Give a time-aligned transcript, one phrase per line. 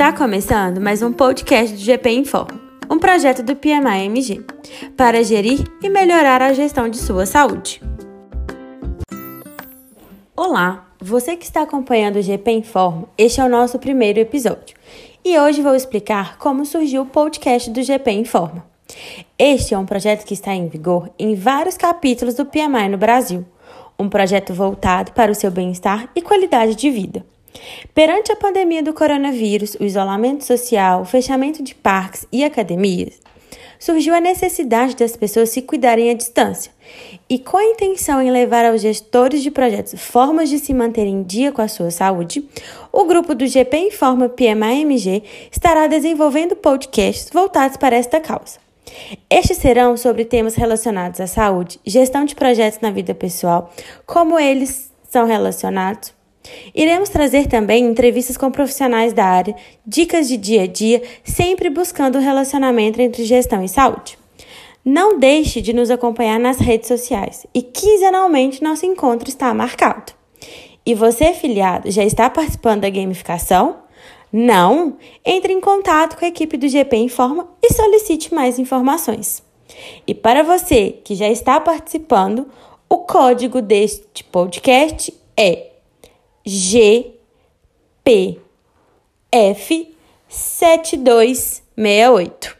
[0.00, 2.58] Está começando mais um podcast do GP Informa,
[2.88, 4.42] um projeto do PMI-MG,
[4.96, 7.82] para gerir e melhorar a gestão de sua saúde.
[10.34, 14.74] Olá, você que está acompanhando o GP Informa, este é o nosso primeiro episódio.
[15.22, 18.64] E hoje vou explicar como surgiu o podcast do GP Informa.
[19.38, 23.44] Este é um projeto que está em vigor em vários capítulos do PMI no Brasil,
[23.98, 27.22] um projeto voltado para o seu bem-estar e qualidade de vida.
[27.94, 33.20] Perante a pandemia do coronavírus, o isolamento social, o fechamento de parques e academias,
[33.78, 36.70] surgiu a necessidade das pessoas se cuidarem à distância.
[37.28, 41.22] E com a intenção em levar aos gestores de projetos formas de se manter em
[41.22, 42.46] dia com a sua saúde,
[42.92, 48.58] o grupo do GP Informa PMAMG estará desenvolvendo podcasts voltados para esta causa.
[49.30, 53.72] Estes serão sobre temas relacionados à saúde, gestão de projetos na vida pessoal,
[54.04, 56.12] como eles são relacionados
[56.74, 59.54] Iremos trazer também entrevistas com profissionais da área,
[59.86, 64.18] dicas de dia a dia, sempre buscando o relacionamento entre gestão e saúde.
[64.84, 70.12] Não deixe de nos acompanhar nas redes sociais e quinzenalmente nosso encontro está marcado.
[70.86, 73.76] E você, filiado, já está participando da gamificação?
[74.32, 74.96] Não?
[75.24, 79.42] Entre em contato com a equipe do GP Informa e solicite mais informações.
[80.06, 82.46] E para você que já está participando,
[82.88, 85.69] o código deste podcast é
[86.46, 87.14] G
[88.04, 88.38] P
[89.32, 89.72] F
[90.28, 92.59] 7268.